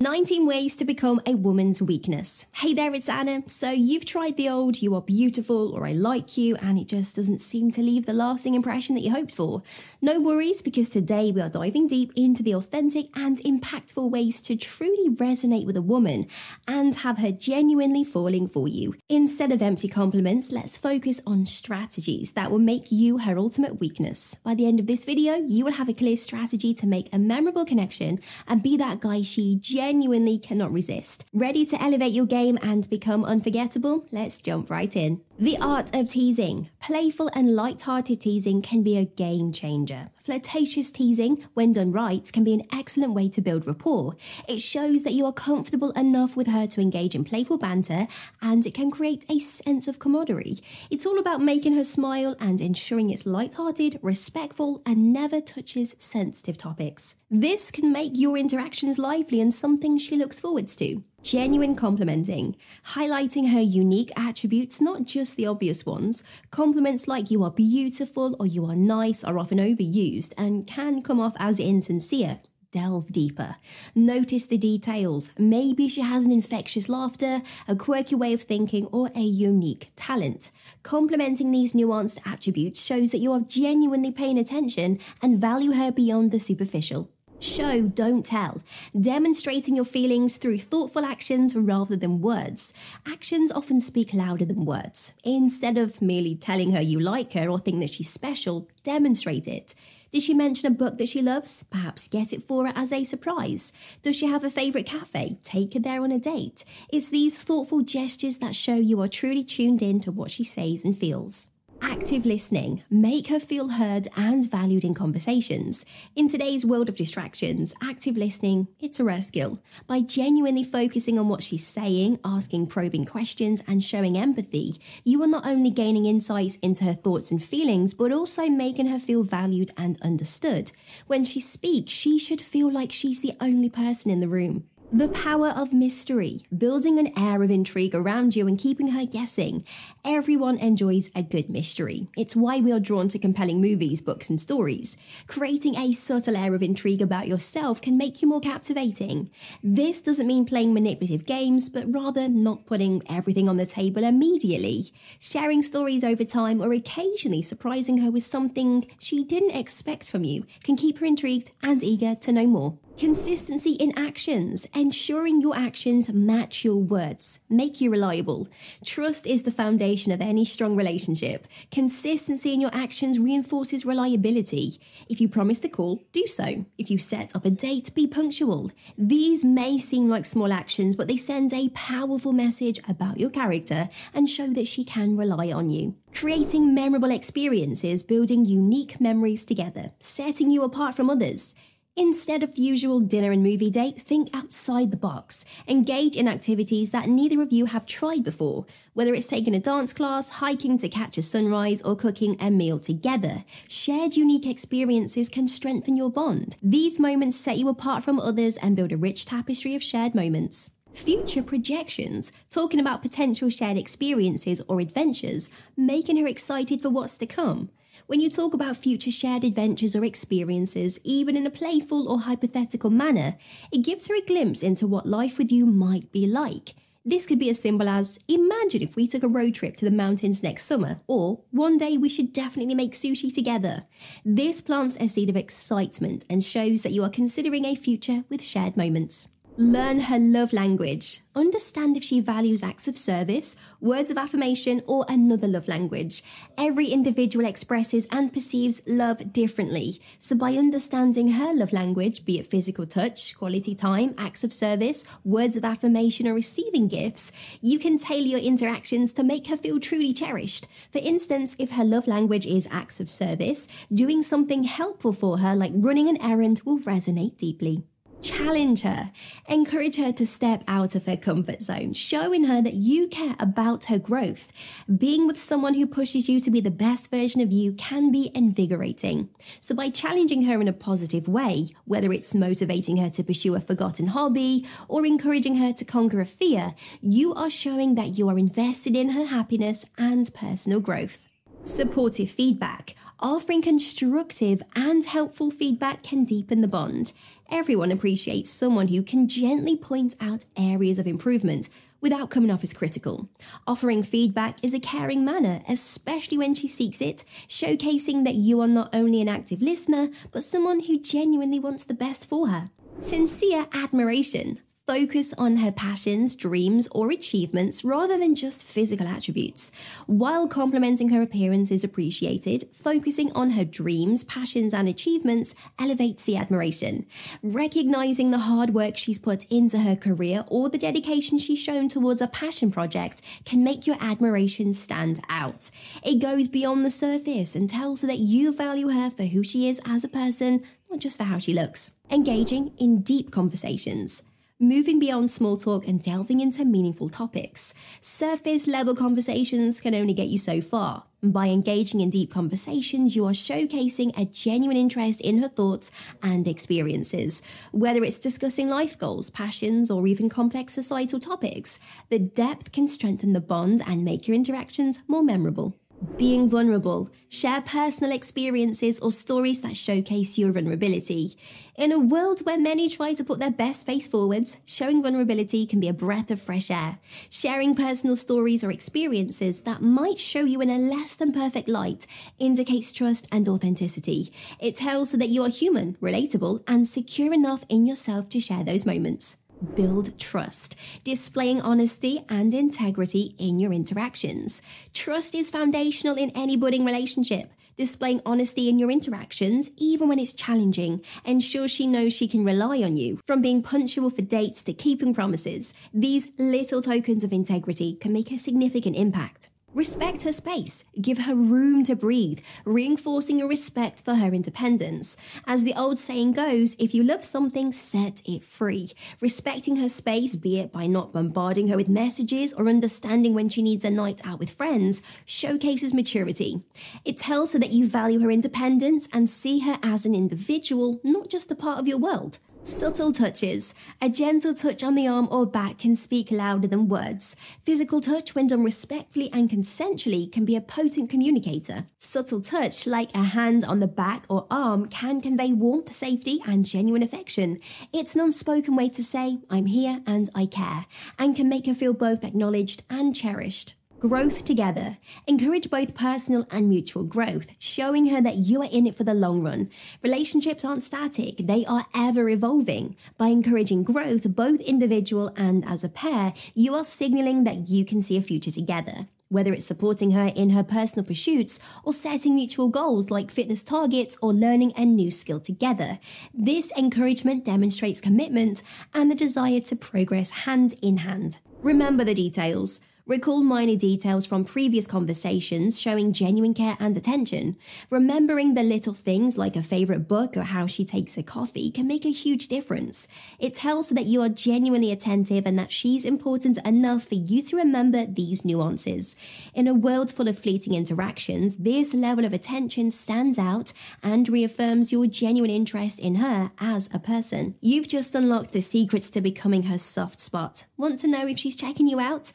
[0.00, 2.46] 19 ways to become a woman's weakness.
[2.52, 3.42] Hey there, it's Anna.
[3.48, 7.16] So, you've tried the old you are beautiful or I like you, and it just
[7.16, 9.60] doesn't seem to leave the lasting impression that you hoped for.
[10.00, 14.54] No worries, because today we are diving deep into the authentic and impactful ways to
[14.54, 16.28] truly resonate with a woman
[16.68, 18.94] and have her genuinely falling for you.
[19.08, 24.38] Instead of empty compliments, let's focus on strategies that will make you her ultimate weakness.
[24.44, 27.18] By the end of this video, you will have a clear strategy to make a
[27.18, 31.24] memorable connection and be that guy she genuinely genuinely cannot resist.
[31.32, 34.04] Ready to elevate your game and become unforgettable?
[34.12, 35.22] Let's jump right in.
[35.40, 36.68] The art of teasing.
[36.80, 40.06] Playful and light-hearted teasing can be a game changer.
[40.20, 44.16] Flirtatious teasing, when done right, can be an excellent way to build rapport.
[44.48, 48.08] It shows that you are comfortable enough with her to engage in playful banter,
[48.42, 50.58] and it can create a sense of camaraderie.
[50.90, 56.58] It's all about making her smile and ensuring it's light-hearted, respectful, and never touches sensitive
[56.58, 57.14] topics.
[57.30, 61.04] This can make your interactions lively and something she looks forwards to.
[61.22, 62.56] Genuine complimenting,
[62.94, 66.22] highlighting her unique attributes, not just the obvious ones.
[66.50, 71.20] Compliments like you are beautiful or you are nice are often overused and can come
[71.20, 72.38] off as insincere.
[72.70, 73.56] Delve deeper.
[73.94, 75.32] Notice the details.
[75.36, 80.50] Maybe she has an infectious laughter, a quirky way of thinking, or a unique talent.
[80.82, 86.30] Complimenting these nuanced attributes shows that you are genuinely paying attention and value her beyond
[86.30, 87.10] the superficial.
[87.40, 88.62] Show, don't tell.
[89.00, 92.72] Demonstrating your feelings through thoughtful actions rather than words.
[93.06, 95.12] Actions often speak louder than words.
[95.22, 99.76] Instead of merely telling her you like her or think that she's special, demonstrate it.
[100.10, 101.62] Did she mention a book that she loves?
[101.64, 103.72] Perhaps get it for her as a surprise.
[104.02, 105.38] Does she have a favourite cafe?
[105.44, 106.64] Take her there on a date.
[106.88, 110.84] It's these thoughtful gestures that show you are truly tuned in to what she says
[110.84, 111.48] and feels.
[111.80, 112.82] Active listening.
[112.90, 115.84] Make her feel heard and valued in conversations.
[116.16, 119.60] In today's world of distractions, active listening, it's a rare skill.
[119.86, 125.28] By genuinely focusing on what she's saying, asking probing questions, and showing empathy, you are
[125.28, 129.70] not only gaining insights into her thoughts and feelings, but also making her feel valued
[129.76, 130.72] and understood.
[131.06, 134.64] When she speaks, she should feel like she's the only person in the room.
[134.90, 139.66] The power of mystery, building an air of intrigue around you and keeping her guessing.
[140.02, 142.08] Everyone enjoys a good mystery.
[142.16, 144.96] It's why we are drawn to compelling movies, books, and stories.
[145.26, 149.30] Creating a subtle air of intrigue about yourself can make you more captivating.
[149.62, 154.90] This doesn't mean playing manipulative games, but rather not putting everything on the table immediately.
[155.18, 160.46] Sharing stories over time or occasionally surprising her with something she didn't expect from you
[160.64, 162.78] can keep her intrigued and eager to know more.
[162.98, 168.48] Consistency in actions, ensuring your actions match your words, make you reliable.
[168.84, 171.46] Trust is the foundation of any strong relationship.
[171.70, 174.80] Consistency in your actions reinforces reliability.
[175.08, 176.64] If you promise to call, do so.
[176.76, 178.72] If you set up a date, be punctual.
[178.98, 183.88] These may seem like small actions, but they send a powerful message about your character
[184.12, 185.94] and show that she can rely on you.
[186.12, 191.54] Creating memorable experiences, building unique memories together, setting you apart from others.
[191.98, 195.44] Instead of the usual dinner and movie date, think outside the box.
[195.66, 199.92] Engage in activities that neither of you have tried before, whether it's taking a dance
[199.92, 203.42] class, hiking to catch a sunrise, or cooking a meal together.
[203.66, 206.56] Shared unique experiences can strengthen your bond.
[206.62, 210.70] These moments set you apart from others and build a rich tapestry of shared moments.
[210.94, 217.26] Future projections, talking about potential shared experiences or adventures, making her excited for what's to
[217.26, 217.70] come.
[218.06, 222.90] When you talk about future shared adventures or experiences, even in a playful or hypothetical
[222.90, 223.36] manner,
[223.72, 226.74] it gives her a glimpse into what life with you might be like.
[227.04, 229.90] This could be as simple as Imagine if we took a road trip to the
[229.90, 233.84] mountains next summer, or one day we should definitely make sushi together.
[234.24, 238.42] This plants a seed of excitement and shows that you are considering a future with
[238.42, 239.28] shared moments.
[239.60, 241.20] Learn her love language.
[241.34, 246.22] Understand if she values acts of service, words of affirmation, or another love language.
[246.56, 250.00] Every individual expresses and perceives love differently.
[250.20, 255.04] So, by understanding her love language, be it physical touch, quality time, acts of service,
[255.24, 259.80] words of affirmation, or receiving gifts, you can tailor your interactions to make her feel
[259.80, 260.68] truly cherished.
[260.92, 265.56] For instance, if her love language is acts of service, doing something helpful for her,
[265.56, 267.82] like running an errand, will resonate deeply.
[268.20, 269.12] Challenge her.
[269.48, 273.84] Encourage her to step out of her comfort zone, showing her that you care about
[273.84, 274.52] her growth.
[274.94, 278.32] Being with someone who pushes you to be the best version of you can be
[278.34, 279.28] invigorating.
[279.60, 283.60] So, by challenging her in a positive way, whether it's motivating her to pursue a
[283.60, 288.38] forgotten hobby or encouraging her to conquer a fear, you are showing that you are
[288.38, 291.24] invested in her happiness and personal growth.
[291.62, 292.94] Supportive feedback.
[293.20, 297.12] Offering constructive and helpful feedback can deepen the bond.
[297.50, 301.68] Everyone appreciates someone who can gently point out areas of improvement
[302.00, 303.28] without coming off as critical.
[303.66, 308.68] Offering feedback is a caring manner, especially when she seeks it, showcasing that you are
[308.68, 312.70] not only an active listener, but someone who genuinely wants the best for her.
[313.00, 319.70] Sincere admiration focus on her passions, dreams, or achievements rather than just physical attributes.
[320.06, 326.38] While complimenting her appearance is appreciated, focusing on her dreams, passions, and achievements elevates the
[326.38, 327.04] admiration.
[327.42, 332.22] Recognizing the hard work she's put into her career or the dedication she's shown towards
[332.22, 335.70] a passion project can make your admiration stand out.
[336.02, 339.68] It goes beyond the surface and tells her that you value her for who she
[339.68, 341.92] is as a person, not just for how she looks.
[342.10, 344.22] Engaging in deep conversations
[344.60, 347.74] moving beyond small talk and delving into meaningful topics.
[348.00, 351.04] Surface level conversations can only get you so far.
[351.22, 356.46] By engaging in deep conversations, you are showcasing a genuine interest in her thoughts and
[356.46, 357.42] experiences.
[357.70, 361.78] Whether it's discussing life goals, passions, or even complex societal topics,
[362.08, 365.76] the depth can strengthen the bond and make your interactions more memorable.
[366.16, 367.10] Being vulnerable.
[367.28, 371.34] Share personal experiences or stories that showcase your vulnerability.
[371.76, 375.80] In a world where many try to put their best face forwards, showing vulnerability can
[375.80, 376.98] be a breath of fresh air.
[377.30, 382.06] Sharing personal stories or experiences that might show you in a less than perfect light
[382.38, 384.32] indicates trust and authenticity.
[384.60, 388.86] It tells that you are human, relatable, and secure enough in yourself to share those
[388.86, 389.38] moments
[389.74, 394.62] build trust, displaying honesty and integrity in your interactions.
[394.94, 397.52] Trust is foundational in any budding relationship.
[397.76, 402.82] Displaying honesty in your interactions, even when it's challenging, ensures she knows she can rely
[402.82, 403.20] on you.
[403.24, 408.32] From being punctual for dates to keeping promises, these little tokens of integrity can make
[408.32, 409.50] a significant impact.
[409.78, 415.16] Respect her space, give her room to breathe, reinforcing your respect for her independence.
[415.46, 418.90] As the old saying goes, if you love something, set it free.
[419.20, 423.62] Respecting her space, be it by not bombarding her with messages or understanding when she
[423.62, 426.60] needs a night out with friends, showcases maturity.
[427.04, 431.30] It tells her that you value her independence and see her as an individual, not
[431.30, 432.40] just a part of your world.
[432.68, 433.74] Subtle touches.
[434.02, 437.34] A gentle touch on the arm or back can speak louder than words.
[437.64, 441.86] Physical touch, when done respectfully and consensually, can be a potent communicator.
[441.96, 446.66] Subtle touch, like a hand on the back or arm, can convey warmth, safety, and
[446.66, 447.58] genuine affection.
[447.92, 450.84] It's an unspoken way to say, I'm here and I care,
[451.18, 453.77] and can make her feel both acknowledged and cherished.
[454.00, 454.96] Growth together.
[455.26, 459.12] Encourage both personal and mutual growth, showing her that you are in it for the
[459.12, 459.68] long run.
[460.04, 462.94] Relationships aren't static, they are ever evolving.
[463.16, 468.00] By encouraging growth, both individual and as a pair, you are signaling that you can
[468.00, 469.08] see a future together.
[469.30, 474.16] Whether it's supporting her in her personal pursuits or setting mutual goals like fitness targets
[474.22, 475.98] or learning a new skill together,
[476.32, 478.62] this encouragement demonstrates commitment
[478.94, 481.40] and the desire to progress hand in hand.
[481.62, 482.80] Remember the details.
[483.08, 487.56] Recall minor details from previous conversations showing genuine care and attention.
[487.88, 491.86] Remembering the little things like a favorite book or how she takes a coffee can
[491.86, 493.08] make a huge difference.
[493.38, 497.40] It tells her that you are genuinely attentive and that she's important enough for you
[497.44, 499.16] to remember these nuances.
[499.54, 503.72] In a world full of fleeting interactions, this level of attention stands out
[504.02, 507.54] and reaffirms your genuine interest in her as a person.
[507.62, 510.66] You've just unlocked the secrets to becoming her soft spot.
[510.76, 512.32] Want to know if she's checking you out?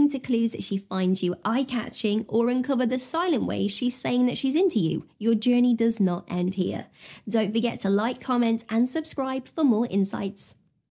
[0.00, 3.94] Diving into clues that she finds you eye catching or uncover the silent ways she's
[3.94, 5.04] saying that she's into you.
[5.18, 6.86] Your journey does not end here.
[7.28, 10.56] Don't forget to like, comment, and subscribe for more insights.